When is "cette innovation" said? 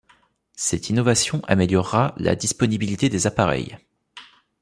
0.55-1.43